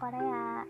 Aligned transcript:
Korea. 0.00 0.64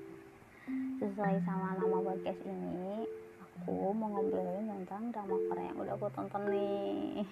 Sesuai 0.98 1.38
sama 1.46 1.78
nama 1.78 2.02
podcast 2.02 2.42
ini 2.42 3.06
aku 3.38 3.94
mau 3.94 4.10
ngobrolin 4.18 4.66
tentang 4.82 5.14
drama 5.14 5.38
Korea 5.46 5.70
yang 5.70 5.78
udah 5.78 5.94
aku 5.94 6.10
tonton 6.18 6.42
nih. 6.50 7.22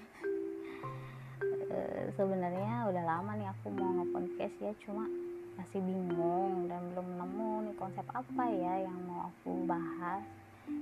E, 1.43 1.79
sebenarnya 2.15 2.87
udah 2.87 3.03
lama 3.03 3.35
nih 3.35 3.51
aku 3.51 3.75
mau 3.75 3.99
nge-podcast 3.99 4.57
ya 4.63 4.73
cuma 4.87 5.11
masih 5.59 5.83
bingung 5.83 6.71
dan 6.71 6.87
belum 6.95 7.19
nemu 7.19 7.53
nih 7.67 7.75
konsep 7.75 8.07
apa 8.15 8.45
ya 8.47 8.87
yang 8.87 8.99
mau 9.11 9.35
aku 9.35 9.67
bahas. 9.67 10.23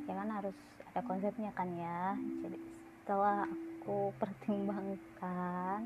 Ya 0.04 0.12
kan 0.21 0.29
harus 0.29 0.57
ada 0.93 1.00
konsepnya 1.00 1.48
kan 1.57 1.72
ya. 1.80 2.12
Jadi 2.44 2.61
setelah 3.00 3.48
aku 3.48 4.12
pertimbangkan 4.21 5.80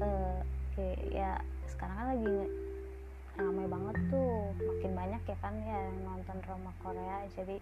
uh, 0.00 0.40
kayak 0.72 1.00
ya 1.12 1.36
sekarang 1.68 1.96
kan 2.00 2.08
lagi 2.16 2.36
ramai 3.36 3.66
banget 3.68 3.96
tuh. 4.12 4.52
Makin 4.60 4.92
banyak 4.92 5.22
ya 5.24 5.36
kan 5.40 5.54
ya 5.64 5.80
nonton 6.04 6.36
drama 6.44 6.70
Korea. 6.84 7.24
Jadi 7.32 7.56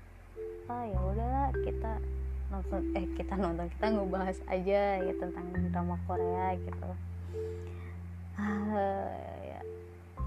oh 0.70 0.82
ya 0.86 0.98
udahlah 0.98 1.48
kita 1.62 1.92
nonton 2.50 2.80
eh 2.98 3.06
kita 3.14 3.34
nonton 3.38 3.66
kita 3.78 3.86
ngebahas 3.94 4.38
aja 4.50 4.80
ya 4.98 5.12
tentang 5.18 5.46
drama 5.70 5.96
Korea 6.06 6.58
gitu. 6.58 6.90
Uh, 8.40 9.12
ya, 9.44 9.60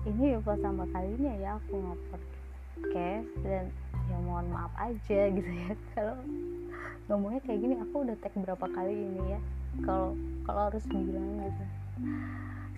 ini 0.06 0.38
pertama 0.40 0.86
kalinya 0.94 1.34
ya 1.42 1.58
aku 1.58 1.82
ngopodcast 1.82 3.32
dan 3.42 3.74
ya 4.08 4.18
mohon 4.24 4.48
maaf 4.54 4.72
aja 4.80 5.22
gitu 5.36 5.52
ya. 5.52 5.76
Kalau 5.98 6.16
ngomongnya 7.12 7.42
kayak 7.44 7.60
gini 7.60 7.76
aku 7.84 7.96
udah 8.08 8.16
tag 8.24 8.34
berapa 8.40 8.66
kali 8.72 8.96
ini 8.96 9.22
ya? 9.36 9.40
Kalau 9.84 10.16
kalau 10.48 10.62
harus 10.72 10.86
bilang 10.88 11.44
gitu. 11.44 11.64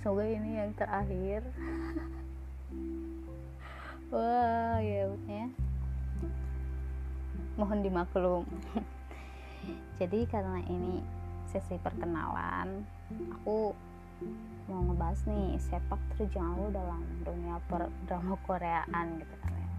Semoga 0.01 0.25
ini 0.25 0.61
yang 0.61 0.71
terakhir 0.77 1.41
wah 4.15 4.79
ya 4.79 5.11
ya 5.27 5.47
mohon 7.55 7.83
dimaklum. 7.83 8.43
Jadi 9.99 10.27
karena 10.27 10.59
ini 10.67 10.99
sesi 11.51 11.79
perkenalan 11.79 12.83
aku 13.31 13.71
mau 14.67 14.81
ngebahas 14.91 15.23
nih 15.23 15.55
sepak 15.61 15.99
terjang 16.15 16.57
lu 16.57 16.67
dalam 16.71 17.03
dunia 17.23 17.59
per 17.71 17.87
drama 18.07 18.35
Koreaan 18.43 19.19
gitu 19.19 19.35
kan 19.39 19.53
ya. 19.55 19.69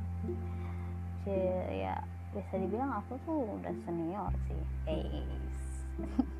Jadi 1.26 1.76
ya 1.84 1.96
bisa 2.32 2.54
dibilang 2.60 2.92
aku 3.00 3.16
tuh 3.24 3.56
udah 3.60 3.74
senior 3.84 4.32
sih 4.48 4.62
Eis. 4.88 5.60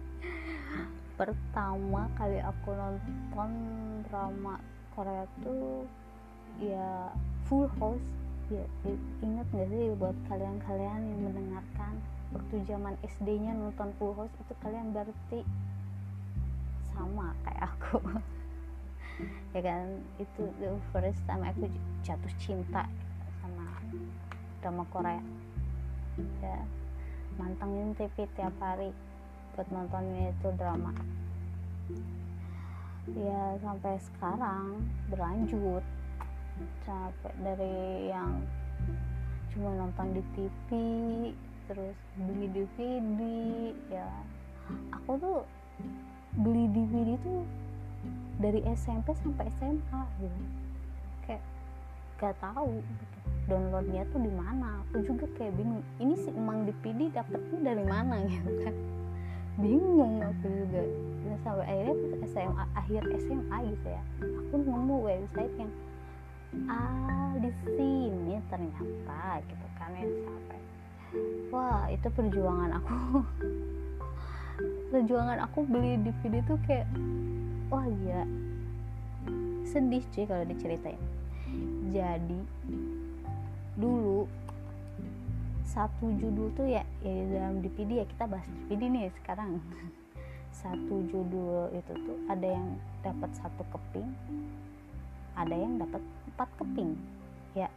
pertama 1.17 2.13
kali 2.21 2.45
aku 2.45 2.77
nonton 2.77 3.51
drama 4.05 4.61
Korea 4.93 5.25
tuh 5.41 5.89
ya 6.61 7.13
full 7.47 7.71
house. 7.79 8.07
Ya 8.47 8.63
inget 9.23 9.47
gak 9.51 9.69
sih 9.71 9.91
buat 9.99 10.15
kalian-kalian 10.31 11.01
yang 11.03 11.21
mendengarkan 11.31 11.99
waktu 12.31 12.63
zaman 12.63 12.95
SD-nya 13.03 13.55
nonton 13.55 13.91
full 13.99 14.15
house 14.15 14.35
itu 14.39 14.55
kalian 14.63 14.95
berarti 14.95 15.43
sama 16.95 17.35
kayak 17.47 17.71
aku. 17.75 17.99
Ya 19.57 19.65
kan? 19.65 20.05
Itu 20.21 20.53
the 20.61 20.77
first 20.93 21.25
time 21.25 21.41
aku 21.41 21.73
jatuh 22.05 22.35
cinta 22.37 22.85
sama 23.41 23.65
drama 24.61 24.85
Korea. 24.93 25.25
Ya 26.45 26.61
mantengin 27.41 27.97
TV 27.97 28.29
tiap 28.37 28.53
hari 28.61 28.93
buat 29.57 29.65
nontonnya 29.73 30.37
itu 30.37 30.49
drama. 30.61 30.93
Ya 33.17 33.57
sampai 33.65 33.97
sekarang 33.97 34.85
berlanjut 35.09 35.81
capek 36.85 37.35
dari 37.43 38.11
yang 38.11 38.41
cuma 39.53 39.73
nonton 39.77 40.17
di 40.17 40.23
TV 40.37 40.69
terus 41.67 41.97
beli 42.17 42.47
DVD 42.53 43.21
ya. 43.91 44.11
Aku 45.01 45.19
tuh 45.19 45.39
beli 46.39 46.69
DVD 46.71 47.17
tuh 47.21 47.43
dari 48.39 48.61
SMP 48.77 49.17
sampai 49.21 49.49
SMA 49.59 50.03
gitu. 50.21 50.41
Kayak 51.25 51.43
gak 52.21 52.37
tahu 52.41 52.81
gitu. 52.81 53.17
downloadnya 53.47 54.03
tuh 54.11 54.21
di 54.21 54.33
mana. 54.35 54.83
Aku 54.91 55.07
juga 55.07 55.27
kayak 55.39 55.55
bingung 55.55 55.83
ini 56.03 56.15
sih 56.19 56.35
emang 56.35 56.67
DVD 56.67 57.23
dapetnya 57.23 57.75
dari 57.75 57.85
mana? 57.87 58.23
gitu 58.31 58.51
kan. 58.67 58.75
Bingung 59.57 60.21
aku 60.21 60.47
juga. 60.51 60.83
Dan 61.27 61.39
sampai 61.43 61.65
akhirnya 61.67 61.95
pas 61.95 62.23
SMA 62.31 62.65
akhir 62.79 63.03
SMA 63.19 63.59
gitu 63.75 63.89
ya 63.91 64.03
aku 64.57 64.63
nemu 64.63 64.97
website 65.03 65.55
yang 65.59 65.73
ah 66.71 67.35
di 67.39 67.51
sini 67.63 68.39
ternyata 68.49 69.43
gitu 69.45 69.67
kan 69.77 69.91
ya 69.95 70.07
sampai 70.25 70.61
wah 71.51 71.87
itu 71.91 72.09
perjuangan 72.11 72.71
aku. 72.81 72.97
Perjuangan 74.93 75.39
aku 75.45 75.69
beli 75.69 76.01
DVD 76.01 76.41
tuh 76.49 76.57
kayak 76.65 76.89
wah 77.69 77.85
ya 78.07 78.25
sedih 79.69 80.03
cuy 80.15 80.25
kalau 80.25 80.45
diceritain. 80.49 81.03
Jadi 81.93 82.41
dulu 83.77 84.25
satu 85.67 86.09
judul 86.17 86.49
tuh 86.57 86.65
ya, 86.65 86.83
ya 87.05 87.13
dalam 87.29 87.61
DVD 87.61 88.01
ya 88.01 88.07
kita 88.09 88.25
bahas 88.25 88.49
DVD 88.67 88.83
nih 88.89 89.13
sekarang. 89.21 89.61
Satu 90.57 91.05
judul 91.13 91.69
itu 91.77 91.93
tuh 91.93 92.17
ada 92.33 92.49
yang 92.49 92.81
dapat 93.05 93.29
satu 93.37 93.61
keping 93.69 94.09
ada 95.37 95.55
yang 95.55 95.77
dapat 95.77 96.03
empat 96.33 96.49
keping. 96.57 96.97
Ya 97.53 97.69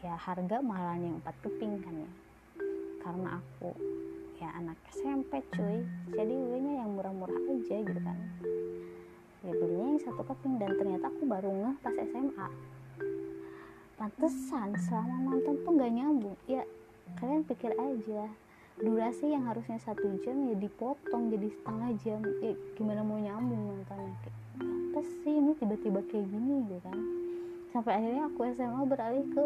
ya 0.00 0.14
harga 0.14 0.62
malah 0.62 0.96
yang 0.96 1.18
empat 1.18 1.34
keping 1.42 1.82
kan 1.82 1.94
ya. 1.94 2.10
Karena 3.02 3.42
aku 3.42 3.70
ya 4.38 4.48
anak 4.54 4.78
SMP 4.94 5.42
cuy. 5.50 5.82
Jadi 6.14 6.32
belinya 6.32 6.86
yang 6.86 6.94
murah-murah 6.94 7.36
aja 7.50 7.76
gitu 7.82 8.00
kan. 8.00 8.18
Ya 9.42 9.52
belinya 9.52 9.98
yang 9.98 10.02
satu 10.02 10.22
keping 10.22 10.62
dan 10.62 10.70
ternyata 10.78 11.10
aku 11.10 11.22
baru 11.26 11.50
ngeh 11.50 11.76
pas 11.82 11.94
SMA 11.94 12.48
pantesan 13.96 14.76
selama 14.76 15.34
nonton 15.34 15.56
tuh 15.64 15.72
gak 15.74 15.92
nyambung. 15.92 16.38
Ya 16.46 16.62
kalian 17.18 17.42
pikir 17.48 17.72
aja 17.74 18.30
durasi 18.76 19.32
yang 19.32 19.48
harusnya 19.48 19.80
satu 19.80 20.04
jam 20.20 20.36
ya 20.52 20.56
dipotong 20.60 21.32
jadi 21.32 21.48
setengah 21.48 21.90
jam. 22.04 22.20
Ya 22.44 22.52
gimana 22.76 23.00
mau 23.00 23.16
nyambung 23.16 23.72
nontonnya? 23.72 24.12
Kayak 24.20 24.36
apa 24.92 25.00
sih 25.24 25.32
ini 25.32 25.52
tiba-tiba 25.56 26.00
kayak 26.08 26.26
gini? 26.28 26.54
gitu 26.68 26.80
kan. 26.84 26.98
Sampai 27.72 27.92
akhirnya 28.00 28.28
aku 28.28 28.40
SMA 28.52 28.82
beralih 28.84 29.24
ke 29.32 29.44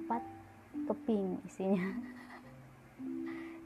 empat 0.00 0.22
keping 0.88 1.40
isinya. 1.48 1.88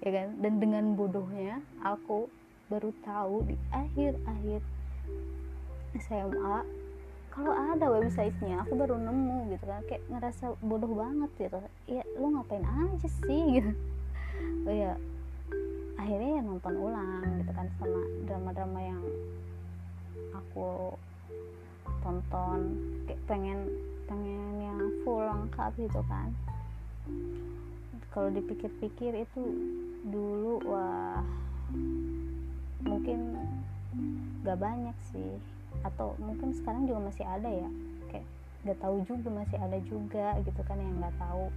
Ya 0.05 0.13
kan? 0.13 0.37
Dan 0.37 0.61
dengan 0.61 0.85
bodohnya 1.01 1.65
aku 1.81 2.29
baru 2.69 2.93
tahu 3.09 3.49
di 3.49 3.57
akhir-akhir 3.73 4.61
SMA 5.97 6.57
kalau 7.33 7.53
ada 7.57 7.89
websitenya 7.89 8.69
aku 8.69 8.77
baru 8.77 9.01
nemu 9.01 9.57
gitu 9.57 9.65
kan. 9.65 9.81
Kayak 9.89 10.05
ngerasa 10.13 10.61
bodoh 10.61 10.93
banget 10.93 11.31
gitu. 11.41 11.57
Ya 11.89 12.05
lu 12.21 12.37
ngapain 12.37 12.69
aja 12.69 13.09
sih? 13.09 13.45
Gitu 13.57 13.94
oh 14.65 14.75
ya 14.75 14.93
akhirnya 16.01 16.31
ya 16.37 16.43
nonton 16.45 16.75
ulang 16.77 17.25
gitu 17.41 17.53
kan 17.57 17.67
sama 17.81 18.01
drama-drama 18.29 18.81
yang 18.81 19.03
aku 20.37 20.93
tonton. 22.05 22.61
Kayak 23.09 23.21
pengen 23.25 23.59
pengen 24.05 24.45
yang 24.61 24.79
full 25.03 25.25
lengkap 25.25 25.73
gitu 25.81 26.01
kan. 26.07 26.29
Kalau 28.13 28.31
dipikir-pikir 28.31 29.27
itu 29.27 29.43
dulu 30.07 30.63
wah 30.69 31.25
mungkin 32.85 33.35
gak 34.45 34.61
banyak 34.61 34.95
sih. 35.11 35.41
Atau 35.83 36.15
mungkin 36.21 36.53
sekarang 36.53 36.85
juga 36.85 37.11
masih 37.11 37.25
ada 37.25 37.49
ya. 37.49 37.69
Kayak 38.13 38.27
gak 38.69 38.79
tahu 38.85 38.97
juga 39.09 39.29
masih 39.33 39.59
ada 39.59 39.79
juga 39.89 40.37
gitu 40.45 40.61
kan 40.69 40.79
yang 40.79 41.01
gak 41.01 41.17
tahu. 41.17 41.49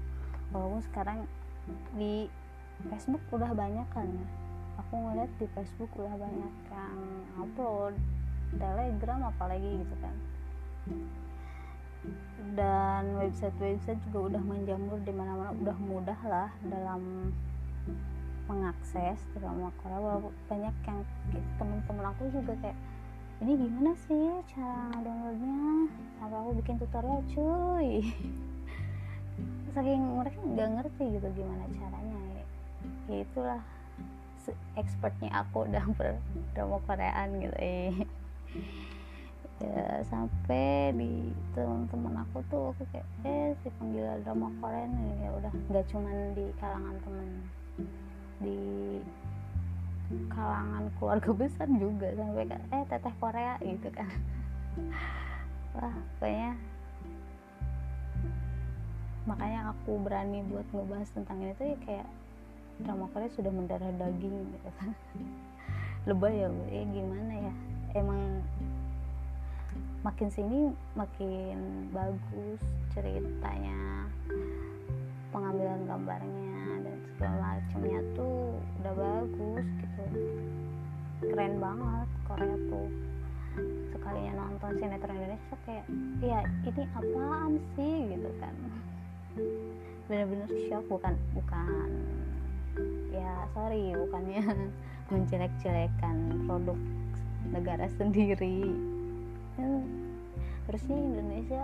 Walaupun 0.56 0.82
sekarang 0.88 1.20
di 2.00 2.32
Facebook 2.86 3.24
udah 3.34 3.52
banyak 3.58 3.88
kan? 3.90 4.10
Aku 4.86 4.94
ngeliat 4.94 5.32
di 5.42 5.50
Facebook 5.58 5.90
udah 5.98 6.14
banyak 6.14 6.54
yang 6.70 6.98
upload 7.42 7.98
telegram 8.56 9.22
apalagi 9.28 9.82
gitu 9.82 9.96
kan. 10.00 10.16
Dan 12.54 13.18
website-website 13.18 14.00
juga 14.10 14.34
udah 14.34 14.42
menjamur 14.46 15.02
di 15.04 15.12
mana-mana 15.12 15.52
udah 15.58 15.78
mudah 15.82 16.20
lah 16.24 16.50
dalam 16.64 17.34
mengakses 18.48 19.20
drama 19.36 19.68
Korea 19.84 20.00
walaupun 20.00 20.32
banyak 20.48 20.76
yang 20.88 21.00
temen-temen 21.60 22.06
aku 22.16 22.32
juga 22.32 22.56
kayak 22.64 22.80
ini 23.38 23.54
gimana 23.54 23.92
sih 24.08 24.34
cara 24.50 24.98
downloadnya? 25.04 25.92
Sampai 26.18 26.38
aku 26.42 26.52
bikin 26.64 26.76
tutorial 26.82 27.22
cuy? 27.30 27.90
Saking 29.78 30.02
mereka 30.18 30.40
nggak 30.42 30.70
ngerti 30.74 31.04
gitu 31.20 31.28
gimana 31.38 31.70
caranya 31.70 32.18
ya, 33.08 33.24
itulah 33.24 33.62
expertnya 34.80 35.32
aku 35.44 35.68
dalam 35.68 35.92
drama 36.56 36.80
Koreaan 36.88 37.42
gitu 37.44 37.58
eh. 37.60 37.92
Ya 39.58 40.06
sampai 40.06 40.94
di 40.94 41.34
teman-teman 41.58 42.22
aku 42.22 42.46
tuh 42.46 42.72
aku 42.72 42.86
kayak 42.94 43.08
eh 43.26 43.58
si 43.66 43.74
penggila 43.82 44.22
drama 44.22 44.54
Korea 44.62 44.86
nih. 44.86 45.12
Ya 45.26 45.30
udah 45.34 45.52
nggak 45.74 45.86
cuman 45.90 46.16
di 46.38 46.46
kalangan 46.62 46.96
temen 47.02 47.30
di 48.38 48.60
kalangan 50.30 50.84
keluarga 51.02 51.32
besar 51.42 51.68
juga 51.74 52.08
sampai 52.14 52.46
kayak 52.46 52.64
eh 52.70 52.84
teteh 52.86 53.14
Korea 53.18 53.54
gitu 53.66 53.90
kan. 53.90 54.10
Wah 55.74 55.98
kayaknya 56.22 56.54
makanya 59.28 59.76
aku 59.76 60.00
berani 60.00 60.40
buat 60.48 60.64
ngebahas 60.72 61.10
tentang 61.12 61.44
ini 61.44 61.52
tuh 61.60 61.68
ya 61.68 61.78
kayak 61.84 62.08
drama 62.82 63.10
Korea 63.14 63.30
sudah 63.34 63.50
mendarah 63.50 63.90
daging 63.98 64.36
gitu 64.54 64.70
kan. 64.78 64.90
Lebay 66.08 66.46
ya 66.46 66.48
gue 66.48 66.70
ya 66.72 66.84
gimana 66.88 67.34
ya? 67.36 67.54
Emang 67.98 68.42
makin 70.06 70.30
sini 70.32 70.72
makin 70.96 71.90
bagus 71.92 72.62
ceritanya 72.94 74.08
pengambilan 75.36 75.84
gambarnya 75.84 76.64
dan 76.86 76.98
segala 77.12 77.36
macamnya 77.60 78.00
tuh 78.16 78.56
udah 78.82 78.94
bagus 78.96 79.66
gitu. 79.84 80.04
Keren 81.34 81.60
banget 81.60 82.10
Korea 82.30 82.56
tuh. 82.70 82.90
Sekalinya 83.90 84.46
nonton 84.46 84.72
sinetron 84.78 85.18
Indonesia 85.18 85.56
kayak 85.66 85.86
ya 86.22 86.40
ini 86.46 86.84
apaan 86.94 87.52
sih? 87.74 87.96
gitu 88.16 88.30
kan. 88.38 88.54
Bener-bener 90.08 90.50
shock 90.70 90.86
bukan 90.88 91.14
bukan 91.36 91.90
ya 93.18 93.34
sorry 93.58 93.98
bukannya 93.98 94.46
menjelek-jelekan 95.12 96.46
produk 96.46 96.78
negara 97.50 97.90
sendiri. 97.98 98.64
Kan 99.58 99.84
harusnya 100.70 100.98
Indonesia 101.00 101.64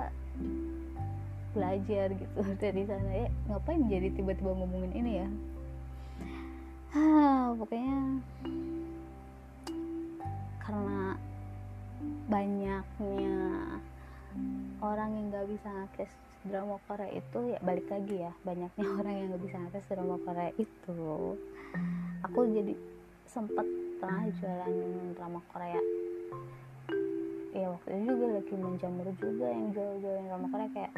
belajar 1.53 2.07
gitu 2.17 2.41
dari 2.63 2.83
sana. 2.89 3.11
Ya 3.13 3.29
ngapain 3.51 3.85
jadi 3.85 4.09
tiba-tiba 4.09 4.51
ngomongin 4.57 4.93
ini 4.97 5.11
ya? 5.21 5.27
Ah, 6.93 7.53
pokoknya 7.57 8.21
karena 10.61 11.17
banyaknya 12.29 13.37
orang 14.81 15.09
yang 15.17 15.25
nggak 15.29 15.47
bisa 15.49 15.67
ngakses 15.69 16.13
drama 16.43 16.75
Korea 16.83 17.09
itu 17.15 17.39
ya 17.55 17.59
balik 17.63 17.87
lagi 17.87 18.15
ya 18.19 18.31
banyaknya 18.43 18.85
orang 18.99 19.13
yang 19.15 19.27
nggak 19.31 19.43
bisa 19.47 19.55
ngakses 19.59 19.87
drama 19.87 20.17
Korea 20.27 20.51
itu. 20.59 21.01
Aku 22.27 22.39
jadi 22.51 22.73
sempat 23.25 23.65
pernah 23.97 24.27
jualan 24.37 24.73
drama 25.15 25.39
Korea. 25.51 25.81
Ya 27.53 27.69
waktu 27.69 27.89
itu 27.95 28.03
juga 28.17 28.25
lagi 28.41 28.55
menjamur 28.57 29.07
juga 29.15 29.47
yang 29.47 29.67
jual-jualan 29.71 30.25
drama 30.27 30.47
Korea 30.51 30.69
kayak 30.75 30.93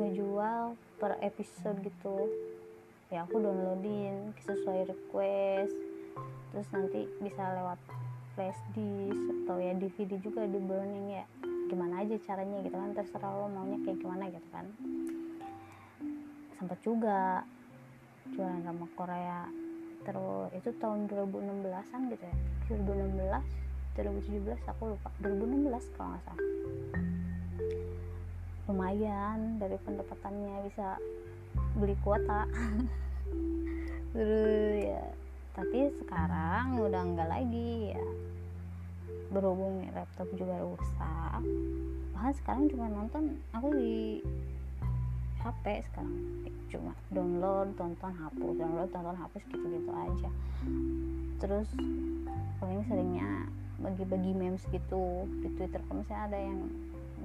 ngejual 0.00 0.62
per 0.96 1.12
episode 1.20 1.78
gitu. 1.84 2.16
Ya 3.12 3.28
aku 3.28 3.36
downloadin 3.36 4.32
sesuai 4.40 4.88
request. 4.88 5.76
Terus 6.52 6.68
nanti 6.72 7.00
bisa 7.20 7.42
lewat 7.60 7.80
flash 8.32 8.60
disk 8.72 9.24
atau 9.44 9.60
ya 9.60 9.76
DVD 9.76 10.16
juga 10.20 10.48
di 10.48 10.56
burning 10.56 11.20
ya 11.20 11.24
gimana 11.72 12.04
aja 12.04 12.20
caranya 12.28 12.60
gitu 12.60 12.76
kan 12.76 12.92
terserah 12.92 13.32
lo 13.32 13.48
maunya 13.48 13.80
kayak 13.80 13.96
gimana 14.04 14.28
gitu 14.28 14.48
kan. 14.52 14.68
Sempat 16.60 16.78
juga 16.84 17.48
jualan 18.36 18.60
drama 18.60 18.86
Korea. 18.92 19.48
Terus 20.04 20.52
itu 20.52 20.68
tahun 20.76 21.08
2016an 21.08 22.00
gitu 22.12 22.24
ya. 22.28 22.36
2016 22.76 23.96
2017 23.96 24.68
aku 24.68 24.82
lupa. 24.92 25.08
2016 25.24 25.96
kalau 25.96 26.12
nggak 26.12 26.22
salah. 26.28 26.44
Lumayan 28.68 29.56
dari 29.56 29.80
pendapatannya 29.80 30.68
bisa 30.68 31.00
beli 31.80 31.96
kuota. 32.04 32.44
Terus 34.12 34.76
ya 34.84 35.04
tapi 35.52 35.92
sekarang 36.00 36.80
udah 36.80 37.00
enggak 37.04 37.28
lagi 37.28 37.92
ya 37.92 38.04
berhubung 39.32 39.88
laptop 39.96 40.28
juga 40.36 40.60
rusak. 40.60 41.40
Bahkan 42.12 42.32
sekarang 42.44 42.64
cuma 42.68 42.86
nonton 42.92 43.40
aku 43.56 43.72
di 43.72 44.20
HP 45.42 45.82
sekarang. 45.90 46.46
Cuma 46.70 46.92
download 47.10 47.74
tonton 47.74 48.12
hapus 48.14 48.54
download 48.56 48.90
tonton 48.92 49.16
hapus 49.16 49.42
gitu-gitu 49.50 49.90
aja. 49.90 50.30
Terus 51.42 51.68
paling 52.62 52.86
seringnya 52.86 53.48
bagi-bagi 53.82 54.30
memes 54.36 54.62
gitu 54.70 55.26
di 55.42 55.48
Twitter. 55.58 55.82
Kalau 55.82 56.04
misalnya 56.04 56.24
ada 56.30 56.38
yang 56.38 56.60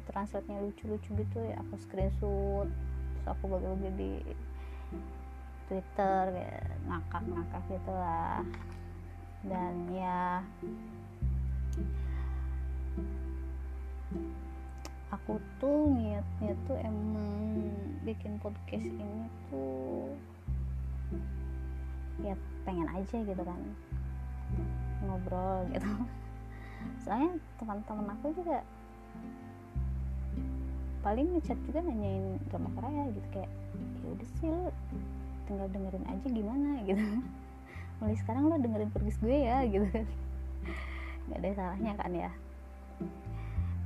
translate-nya 0.09 0.63
lucu-lucu 0.63 1.09
gitu 1.13 1.37
ya 1.43 1.59
aku 1.61 1.75
screenshot. 1.83 2.67
Terus 2.71 3.27
aku 3.27 3.43
bagi-bagi 3.51 3.91
di 3.99 4.11
Twitter 5.67 6.21
ya 6.33 6.57
ngakak-ngakak 6.89 7.63
gitu 7.69 7.93
lah. 7.93 8.41
Dan 9.45 9.73
ya 9.93 10.41
aku 15.11 15.39
tuh 15.59 15.91
niatnya 15.91 16.55
tuh 16.67 16.77
emang 16.79 17.67
bikin 18.07 18.39
podcast 18.39 18.87
ini 18.87 19.27
tuh 19.51 20.11
ya 22.23 22.35
pengen 22.63 22.87
aja 22.91 23.17
gitu 23.23 23.43
kan 23.43 23.61
ngobrol 25.03 25.67
gitu. 25.71 25.87
Soalnya 27.03 27.35
teman-teman 27.59 28.15
aku 28.17 28.31
juga 28.35 28.63
paling 31.05 31.27
ngechat 31.37 31.59
juga 31.63 31.79
nanyain 31.83 32.41
drama 32.51 32.67
Korea 32.75 33.03
gitu 33.15 33.27
kayak 33.31 33.51
ya 34.03 34.07
udah 34.11 34.27
sih 34.39 34.47
lo 34.51 34.71
tinggal 35.47 35.67
dengerin 35.71 36.05
aja 36.07 36.27
gimana? 36.27 36.69
Gitu. 36.87 37.03
Mulai 37.97 38.15
sekarang 38.21 38.43
lo 38.51 38.55
dengerin 38.59 38.91
podcast 38.93 39.19
gue 39.23 39.37
ya 39.43 39.63
gitu. 39.65 39.87
kan 39.91 40.05
nggak 41.27 41.39
ada 41.43 41.49
salahnya 41.59 41.91
kan 41.99 42.11
ya? 42.15 42.31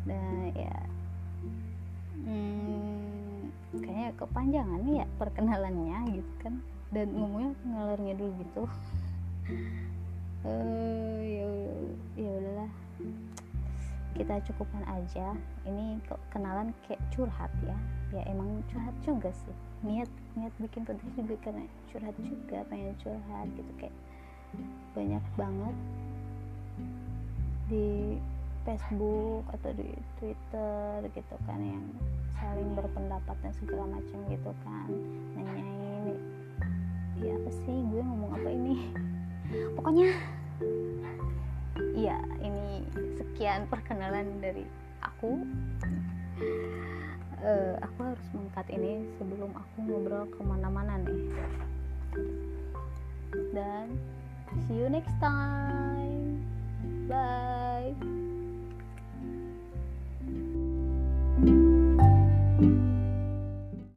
Nah 0.06 0.50
ya. 0.54 0.76
Hmm, 2.22 3.50
kayaknya 3.82 4.10
kepanjangan 4.14 4.80
nih 4.86 4.96
ya 5.02 5.06
perkenalannya 5.18 5.98
gitu 6.22 6.34
kan. 6.42 6.54
Dan 6.92 7.08
ngomongnya 7.18 7.52
ngalor 7.66 8.00
dulu 8.00 8.26
gitu. 8.42 8.64
Uh, 10.46 11.18
ya 11.22 11.48
ya 12.18 12.30
udahlah. 12.30 12.72
Kita 14.14 14.34
cukupkan 14.52 14.86
aja. 14.86 15.34
Ini 15.66 15.98
kok 16.06 16.22
kenalan 16.30 16.76
kayak 16.86 17.02
curhat 17.14 17.50
ya? 17.66 17.78
Ya 18.14 18.22
emang 18.30 18.62
curhat 18.70 18.94
juga 19.02 19.34
sih. 19.34 19.56
Niat 19.82 20.10
niat 20.38 20.54
bikin 20.62 20.86
podcast 20.86 21.16
juga 21.18 21.36
karena 21.42 21.66
curhat 21.90 22.16
juga 22.22 22.62
pengen 22.70 22.94
curhat 23.02 23.48
gitu 23.58 23.72
kayak 23.82 23.96
banyak 24.92 25.24
banget 25.40 25.76
di 27.72 28.20
Facebook 28.68 29.48
atau 29.56 29.72
di 29.74 29.90
Twitter 30.20 31.08
gitu 31.16 31.36
kan 31.48 31.58
yang 31.64 31.88
saling 32.36 32.76
berpendapat 32.76 33.34
dan 33.40 33.54
segala 33.56 33.88
macam 33.88 34.20
gitu 34.28 34.52
kan. 34.68 34.90
Nanyain 35.40 36.20
ya 37.22 37.32
apa 37.38 37.52
sih 37.64 37.76
gue 37.88 38.02
ngomong 38.04 38.32
apa 38.36 38.50
ini? 38.52 38.76
Pokoknya 39.80 40.12
iya 41.96 42.20
ini 42.44 42.86
sekian 43.16 43.66
perkenalan 43.72 44.28
dari 44.44 44.68
aku. 45.00 45.42
Uh, 47.42 47.74
aku 47.82 48.14
harus 48.14 48.28
mengkat 48.38 48.70
ini 48.70 49.02
sebelum 49.18 49.50
aku 49.58 49.78
ngobrol 49.82 50.30
ke 50.30 50.42
mana-mana 50.46 51.02
nih. 51.02 51.24
Dan 53.56 53.98
see 54.68 54.78
you 54.78 54.92
next 54.92 55.16
time 55.18 56.31
Bye. 57.12 58.31